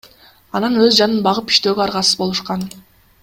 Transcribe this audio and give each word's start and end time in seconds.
Анан 0.59 0.79
өз 0.85 0.95
жанын 1.01 1.21
багып 1.27 1.53
иштөөгө 1.55 1.85
аргасыз 1.87 2.19
болушкан. 2.23 2.69